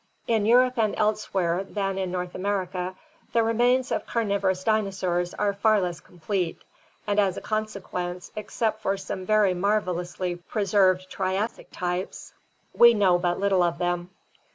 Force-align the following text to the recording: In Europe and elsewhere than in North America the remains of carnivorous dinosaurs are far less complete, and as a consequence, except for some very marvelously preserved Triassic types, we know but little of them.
In 0.25 0.47
Europe 0.47 0.79
and 0.79 0.95
elsewhere 0.97 1.63
than 1.63 1.99
in 1.99 2.09
North 2.09 2.33
America 2.33 2.95
the 3.33 3.43
remains 3.43 3.91
of 3.91 4.07
carnivorous 4.07 4.63
dinosaurs 4.63 5.35
are 5.35 5.53
far 5.53 5.79
less 5.79 5.99
complete, 5.99 6.59
and 7.05 7.19
as 7.19 7.37
a 7.37 7.41
consequence, 7.41 8.31
except 8.35 8.81
for 8.81 8.97
some 8.97 9.27
very 9.27 9.53
marvelously 9.53 10.37
preserved 10.37 11.07
Triassic 11.11 11.67
types, 11.71 12.33
we 12.73 12.95
know 12.95 13.19
but 13.19 13.39
little 13.39 13.61
of 13.61 13.77
them. 13.77 14.09